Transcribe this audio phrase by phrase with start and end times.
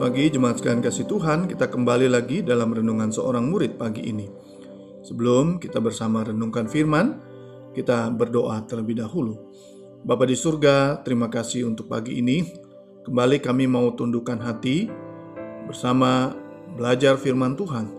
[0.00, 4.24] Pagi jemaat sekalian kasih Tuhan, kita kembali lagi dalam renungan seorang murid pagi ini.
[5.04, 7.20] Sebelum kita bersama renungkan firman,
[7.76, 9.36] kita berdoa terlebih dahulu.
[10.00, 12.48] Bapa di surga, terima kasih untuk pagi ini.
[13.04, 14.88] Kembali kami mau tundukkan hati
[15.68, 16.32] bersama
[16.80, 17.92] belajar firman Tuhan.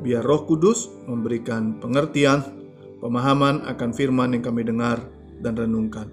[0.00, 2.40] Biar Roh Kudus memberikan pengertian,
[3.04, 4.96] pemahaman akan firman yang kami dengar
[5.44, 6.08] dan renungkan.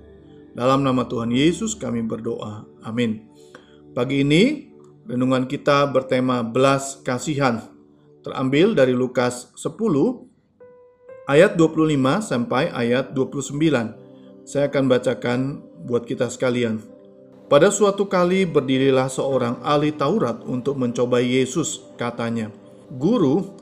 [0.60, 2.68] Dalam nama Tuhan Yesus kami berdoa.
[2.84, 3.32] Amin.
[3.96, 4.71] Pagi ini
[5.02, 7.66] Renungan kita bertema belas kasihan.
[8.22, 9.74] Terambil dari Lukas 10
[11.26, 14.46] ayat 25 sampai ayat 29.
[14.46, 15.40] Saya akan bacakan
[15.90, 16.86] buat kita sekalian.
[17.50, 22.54] Pada suatu kali berdirilah seorang ahli Taurat untuk mencobai Yesus, katanya,
[22.94, 23.58] "Guru,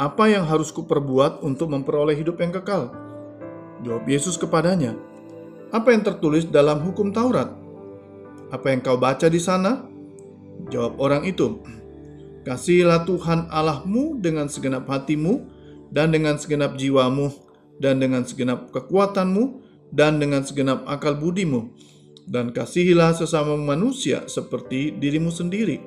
[0.00, 2.96] apa yang harus kuperbuat untuk memperoleh hidup yang kekal?"
[3.84, 4.96] Jawab Yesus kepadanya,
[5.68, 7.52] "Apa yang tertulis dalam hukum Taurat?
[8.48, 9.97] Apa yang kau baca di sana?"
[10.68, 11.60] Jawab orang itu,
[12.48, 15.44] Kasihilah Tuhan Allahmu dengan segenap hatimu,
[15.92, 17.28] dan dengan segenap jiwamu,
[17.76, 19.60] dan dengan segenap kekuatanmu,
[19.92, 21.72] dan dengan segenap akal budimu,
[22.28, 25.80] dan kasihilah sesama manusia seperti dirimu sendiri.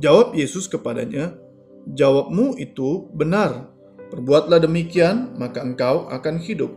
[0.00, 1.36] Jawab Yesus kepadanya,
[1.84, 3.68] Jawabmu itu benar.
[4.08, 6.72] Perbuatlah demikian, maka engkau akan hidup.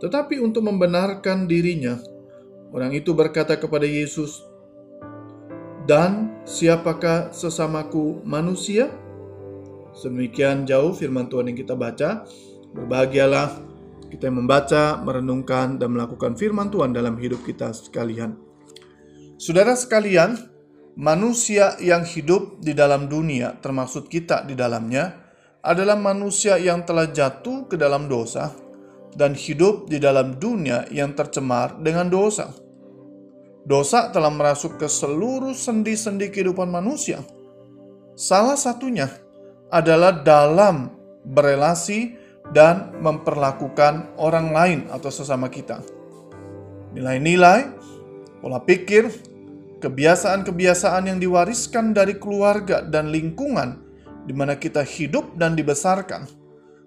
[0.00, 2.00] Tetapi untuk membenarkan dirinya,
[2.72, 4.45] orang itu berkata kepada Yesus,
[5.86, 8.90] dan siapakah sesamaku manusia?
[9.94, 12.26] Sedemikian jauh firman Tuhan yang kita baca.
[12.74, 13.48] Berbahagialah
[14.10, 18.36] kita yang membaca, merenungkan, dan melakukan firman Tuhan dalam hidup kita sekalian.
[19.40, 20.36] Saudara sekalian,
[20.98, 25.24] manusia yang hidup di dalam dunia, termasuk kita di dalamnya,
[25.64, 28.52] adalah manusia yang telah jatuh ke dalam dosa
[29.16, 32.65] dan hidup di dalam dunia yang tercemar dengan dosa.
[33.66, 37.26] Dosa telah merasuk ke seluruh sendi-sendi kehidupan manusia.
[38.14, 39.10] Salah satunya
[39.74, 40.94] adalah dalam
[41.26, 42.14] berelasi
[42.54, 45.82] dan memperlakukan orang lain atau sesama kita.
[46.94, 47.66] Nilai-nilai,
[48.38, 49.10] pola pikir,
[49.82, 53.82] kebiasaan-kebiasaan yang diwariskan dari keluarga dan lingkungan
[54.30, 56.30] di mana kita hidup dan dibesarkan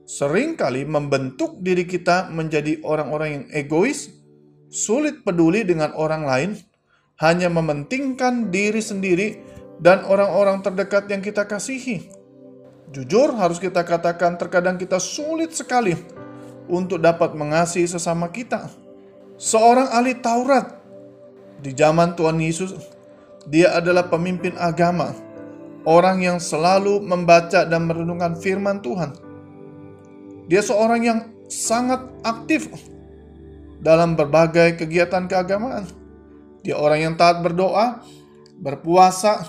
[0.10, 4.10] sering kali membentuk diri kita menjadi orang-orang yang egois,
[4.74, 6.52] sulit peduli dengan orang lain,
[7.20, 9.44] hanya mementingkan diri sendiri
[9.84, 12.08] dan orang-orang terdekat yang kita kasihi.
[12.90, 15.94] Jujur, harus kita katakan, terkadang kita sulit sekali
[16.72, 18.72] untuk dapat mengasihi sesama kita.
[19.36, 20.80] Seorang ahli Taurat
[21.60, 22.76] di zaman Tuhan Yesus,
[23.52, 25.12] dia adalah pemimpin agama,
[25.84, 29.12] orang yang selalu membaca dan merenungkan firman Tuhan.
[30.48, 31.20] Dia seorang yang
[31.52, 32.72] sangat aktif
[33.84, 35.99] dalam berbagai kegiatan keagamaan
[36.64, 38.04] dia orang yang taat berdoa,
[38.60, 39.48] berpuasa,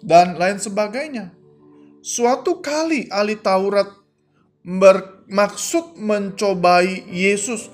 [0.00, 1.32] dan lain sebagainya.
[2.00, 3.90] Suatu kali ahli Taurat
[4.62, 7.66] bermaksud mencobai Yesus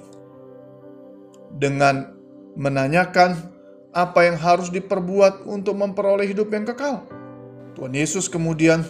[1.53, 2.17] dengan
[2.57, 3.53] menanyakan
[3.93, 7.05] apa yang harus diperbuat untuk memperoleh hidup yang kekal.
[7.77, 8.85] Tuhan Yesus kemudian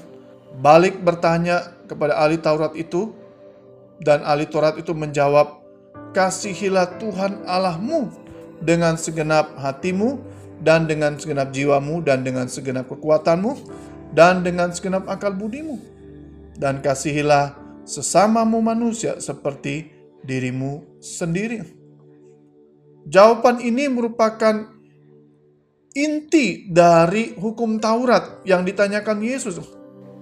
[0.63, 3.11] balik bertanya kepada ahli Taurat itu,
[4.03, 5.63] dan ahli Taurat itu menjawab,
[6.15, 8.15] "Kasihilah Tuhan Allahmu
[8.63, 10.23] dengan segenap hatimu
[10.63, 13.59] dan dengan segenap jiwamu dan dengan segenap kekuatanmu
[14.15, 15.77] dan dengan segenap akal budimu.
[16.55, 19.91] Dan kasihilah sesamamu manusia seperti
[20.23, 21.67] dirimu sendiri.
[23.03, 24.71] Jawaban ini merupakan
[25.93, 29.59] inti dari hukum Taurat yang ditanyakan Yesus.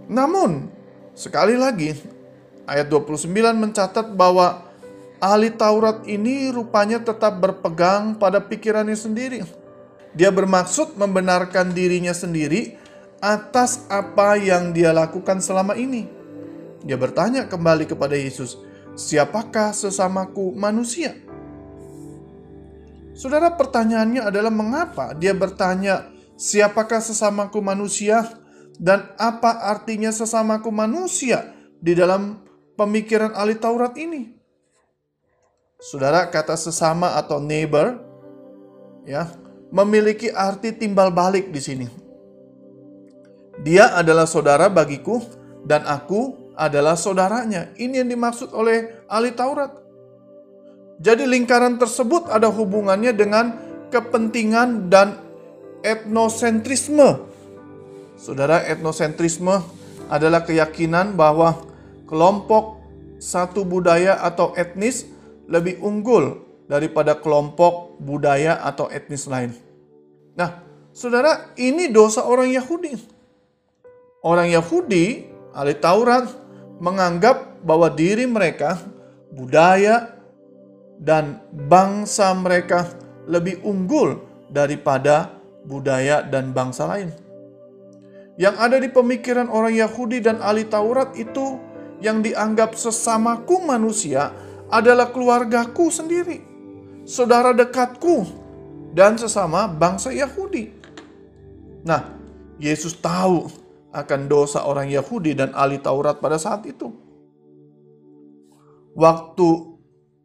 [0.09, 0.73] Namun,
[1.13, 1.93] sekali lagi,
[2.65, 4.70] ayat 29 mencatat bahwa
[5.21, 9.45] ahli Taurat ini rupanya tetap berpegang pada pikirannya sendiri.
[10.17, 12.75] Dia bermaksud membenarkan dirinya sendiri
[13.23, 16.09] atas apa yang dia lakukan selama ini.
[16.83, 18.59] Dia bertanya kembali kepada Yesus,
[18.97, 21.15] "Siapakah sesamaku manusia?"
[23.13, 26.09] Saudara, pertanyaannya adalah mengapa dia bertanya,
[26.41, 28.25] "Siapakah sesamaku manusia?"
[28.81, 32.41] dan apa artinya sesamaku manusia di dalam
[32.81, 34.40] pemikiran ahli Taurat ini?
[35.81, 37.97] Saudara, kata sesama atau neighbor
[39.09, 39.33] ya,
[39.73, 41.87] memiliki arti timbal balik di sini.
[43.65, 45.25] Dia adalah saudara bagiku
[45.65, 47.73] dan aku adalah saudaranya.
[47.81, 49.73] Ini yang dimaksud oleh ahli Taurat.
[51.01, 53.57] Jadi lingkaran tersebut ada hubungannya dengan
[53.89, 55.17] kepentingan dan
[55.81, 57.25] etnosentrisme.
[58.21, 59.65] Saudara, etnosentrisme
[60.13, 61.57] adalah keyakinan bahwa
[62.05, 62.77] kelompok
[63.17, 65.09] satu budaya atau etnis
[65.51, 69.51] lebih unggul daripada kelompok budaya atau etnis lain.
[70.39, 72.99] Nah, Saudara, ini dosa orang Yahudi.
[74.27, 76.27] Orang Yahudi, ahli Taurat,
[76.83, 78.77] menganggap bahwa diri mereka,
[79.31, 80.19] budaya,
[81.01, 82.91] dan bangsa mereka
[83.25, 84.21] lebih unggul
[84.53, 85.33] daripada
[85.65, 87.15] budaya dan bangsa lain.
[88.37, 91.57] Yang ada di pemikiran orang Yahudi dan ahli Taurat itu
[92.05, 94.33] yang dianggap sesamaku manusia
[94.71, 96.39] adalah keluargaku sendiri,
[97.03, 98.25] saudara dekatku,
[98.95, 100.71] dan sesama bangsa Yahudi.
[101.87, 102.15] Nah,
[102.59, 103.51] Yesus tahu
[103.91, 106.95] akan dosa orang Yahudi dan ahli Taurat pada saat itu.
[108.95, 109.49] Waktu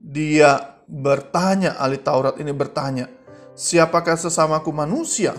[0.02, 3.10] dia bertanya, ahli Taurat ini bertanya,
[3.58, 5.34] siapakah sesamaku manusia?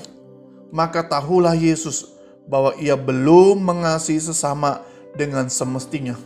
[0.74, 2.10] Maka tahulah Yesus
[2.50, 4.82] bahwa ia belum mengasihi sesama
[5.14, 6.18] dengan semestinya.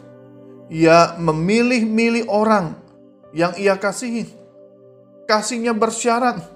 [0.70, 2.78] Ia memilih-milih orang
[3.34, 4.30] yang ia kasihi.
[5.26, 6.46] Kasihnya bersyarat.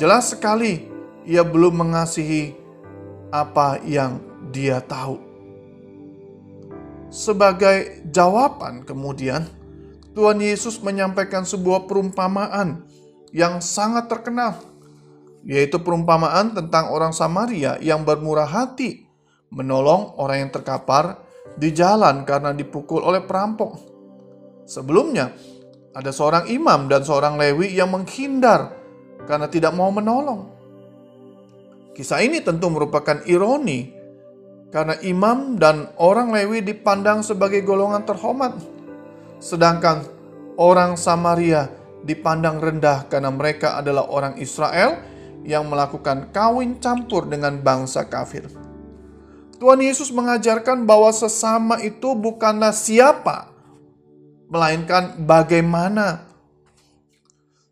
[0.00, 0.88] Jelas sekali
[1.28, 2.56] ia belum mengasihi
[3.28, 5.20] apa yang dia tahu.
[7.12, 9.44] Sebagai jawaban kemudian,
[10.16, 12.88] Tuhan Yesus menyampaikan sebuah perumpamaan
[13.36, 14.64] yang sangat terkenal,
[15.44, 19.04] yaitu perumpamaan tentang orang Samaria yang bermurah hati
[19.52, 21.25] menolong orang yang terkapar
[21.56, 23.80] di jalan karena dipukul oleh perampok.
[24.68, 25.32] Sebelumnya,
[25.96, 28.76] ada seorang imam dan seorang Lewi yang menghindar
[29.24, 30.52] karena tidak mau menolong.
[31.96, 33.88] Kisah ini tentu merupakan ironi
[34.68, 38.52] karena imam dan orang Lewi dipandang sebagai golongan terhormat,
[39.40, 40.04] sedangkan
[40.60, 41.72] orang Samaria
[42.04, 45.00] dipandang rendah karena mereka adalah orang Israel
[45.46, 48.65] yang melakukan kawin campur dengan bangsa kafir.
[49.56, 53.48] Tuhan Yesus mengajarkan bahwa sesama itu bukanlah siapa,
[54.52, 56.28] melainkan bagaimana.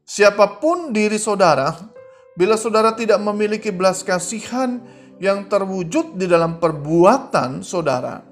[0.04, 1.94] Siapa pun diri saudara,
[2.34, 4.82] Bila saudara tidak memiliki belas kasihan
[5.22, 8.26] yang terwujud di dalam perbuatan saudara,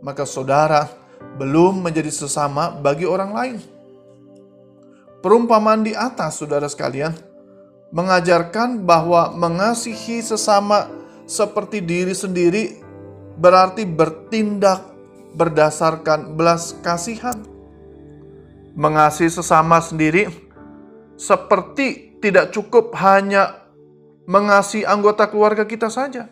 [0.00, 0.88] maka saudara
[1.36, 3.56] belum menjadi sesama bagi orang lain.
[5.20, 7.12] Perumpamaan di atas, saudara sekalian,
[7.92, 10.88] mengajarkan bahwa mengasihi sesama
[11.26, 12.64] seperti diri sendiri
[13.36, 14.86] berarti bertindak
[15.36, 17.36] berdasarkan belas kasihan.
[18.76, 20.30] Mengasihi sesama sendiri
[21.18, 23.66] seperti tidak cukup hanya
[24.24, 26.28] mengasihi anggota keluarga kita saja.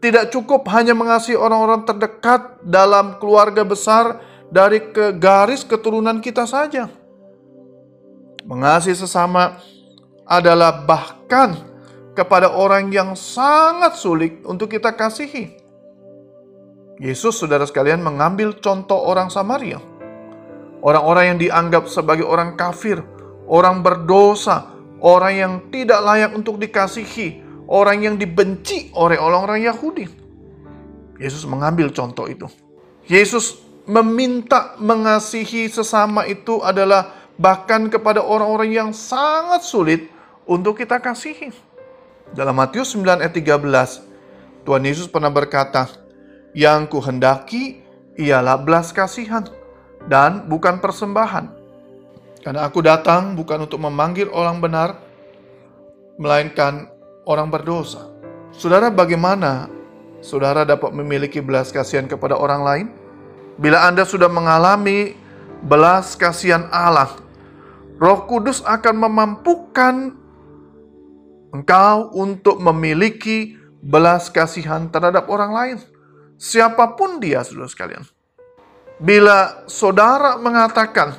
[0.00, 4.20] Tidak cukup hanya mengasihi orang-orang terdekat dalam keluarga besar
[4.52, 6.92] dari ke garis keturunan kita saja.
[8.44, 9.56] Mengasihi sesama
[10.28, 11.56] adalah bahkan
[12.14, 15.58] kepada orang yang sangat sulit untuk kita kasihi.
[17.02, 19.82] Yesus, saudara sekalian, mengambil contoh orang Samaria.
[20.78, 23.02] Orang-orang yang dianggap sebagai orang kafir,
[23.50, 24.70] orang berdosa,
[25.02, 30.06] orang yang tidak layak untuk dikasihi, orang yang dibenci oleh orang-orang Yahudi.
[31.18, 32.46] Yesus mengambil contoh itu.
[33.10, 33.58] Yesus
[33.90, 40.08] meminta mengasihi sesama itu adalah bahkan kepada orang-orang yang sangat sulit
[40.46, 41.73] untuk kita kasihi.
[42.34, 45.86] Dalam Matius 9 ayat 13, Tuhan Yesus pernah berkata,
[46.50, 47.78] "Yang kuhendaki
[48.18, 49.46] ialah belas kasihan
[50.10, 51.46] dan bukan persembahan."
[52.42, 54.98] Karena aku datang bukan untuk memanggil orang benar,
[56.18, 56.90] melainkan
[57.22, 58.10] orang berdosa.
[58.50, 59.70] Saudara, bagaimana
[60.18, 62.86] saudara dapat memiliki belas kasihan kepada orang lain?
[63.62, 65.14] Bila Anda sudah mengalami
[65.62, 67.14] belas kasihan Allah,
[68.02, 70.23] Roh Kudus akan memampukan
[71.54, 75.76] engkau untuk memiliki belas kasihan terhadap orang lain.
[76.34, 78.04] Siapa pun dia, saudara sekalian.
[78.98, 81.14] Bila saudara mengatakan,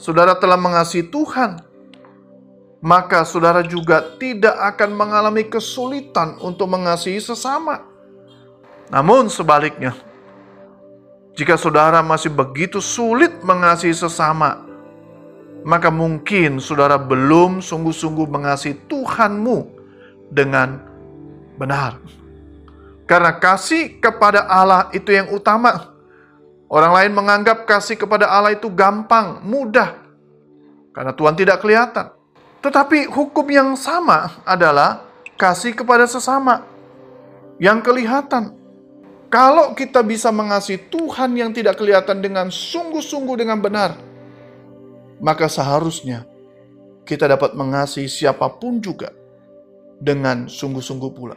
[0.00, 1.60] saudara telah mengasihi Tuhan,
[2.80, 7.84] maka saudara juga tidak akan mengalami kesulitan untuk mengasihi sesama.
[8.88, 9.96] Namun sebaliknya,
[11.32, 14.64] jika saudara masih begitu sulit mengasihi sesama,
[15.64, 19.58] maka mungkin saudara belum sungguh-sungguh mengasihi Tuhanmu
[20.30, 20.80] dengan
[21.58, 21.98] benar.
[23.04, 25.94] Karena kasih kepada Allah itu yang utama
[26.74, 29.94] Orang lain menganggap kasih kepada Allah itu gampang, mudah,
[30.90, 32.10] karena Tuhan tidak kelihatan.
[32.58, 35.06] Tetapi hukum yang sama adalah
[35.38, 36.66] kasih kepada sesama
[37.62, 38.58] yang kelihatan.
[39.30, 43.94] Kalau kita bisa mengasihi Tuhan yang tidak kelihatan dengan sungguh-sungguh dengan benar,
[45.24, 46.28] maka seharusnya
[47.08, 49.08] kita dapat mengasihi siapa pun juga
[49.96, 51.36] dengan sungguh-sungguh pula.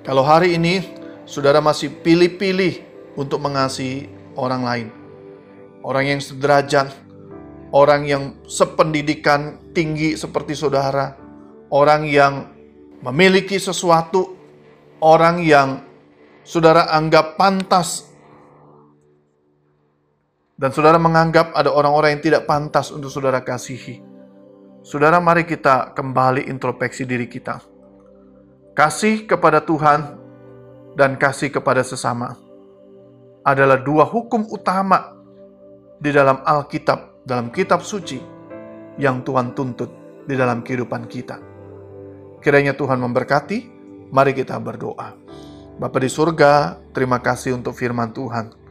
[0.00, 0.80] Kalau hari ini
[1.28, 2.80] saudara masih pilih-pilih
[3.20, 4.08] untuk mengasihi
[4.40, 4.88] orang lain.
[5.84, 6.96] Orang yang sederajat,
[7.76, 11.12] orang yang sependidikan tinggi seperti saudara,
[11.68, 12.56] orang yang
[13.04, 14.32] memiliki sesuatu
[15.04, 15.84] orang yang
[16.40, 18.05] saudara anggap pantas
[20.56, 24.00] dan saudara menganggap ada orang-orang yang tidak pantas untuk saudara kasihi.
[24.80, 27.60] Saudara, mari kita kembali introspeksi diri kita.
[28.72, 30.16] Kasih kepada Tuhan
[30.96, 32.36] dan kasih kepada sesama
[33.44, 35.16] adalah dua hukum utama
[36.00, 38.20] di dalam Alkitab, dalam kitab suci
[38.96, 39.92] yang Tuhan tuntut
[40.24, 41.36] di dalam kehidupan kita.
[42.40, 43.58] Kiranya Tuhan memberkati,
[44.12, 45.12] mari kita berdoa.
[45.76, 48.65] Bapa di surga, terima kasih untuk firman Tuhan.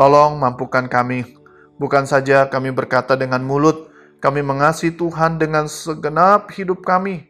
[0.00, 1.28] Tolong mampukan kami,
[1.76, 7.28] bukan saja kami berkata dengan mulut, kami mengasihi Tuhan dengan segenap hidup kami,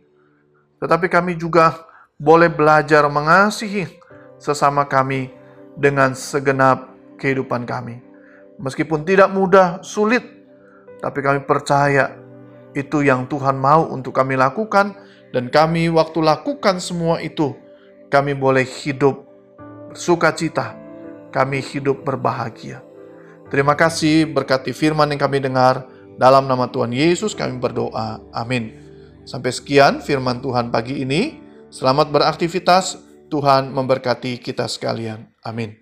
[0.78, 1.82] tetapi kami juga
[2.14, 3.90] boleh belajar mengasihi
[4.38, 5.34] sesama kami
[5.74, 8.06] dengan segenap kehidupan kami.
[8.62, 10.22] Meskipun tidak mudah, sulit,
[11.02, 12.14] tapi kami percaya
[12.70, 14.94] itu yang Tuhan mau untuk kami lakukan,
[15.34, 17.50] dan kami waktu lakukan semua itu,
[18.14, 19.26] kami boleh hidup
[19.90, 20.79] sukacita
[21.30, 22.82] kami hidup berbahagia.
[23.50, 25.86] Terima kasih berkati firman yang kami dengar.
[26.20, 28.20] Dalam nama Tuhan Yesus kami berdoa.
[28.30, 28.76] Amin.
[29.24, 31.40] Sampai sekian firman Tuhan pagi ini.
[31.72, 33.00] Selamat beraktivitas.
[33.30, 35.30] Tuhan memberkati kita sekalian.
[35.46, 35.79] Amin.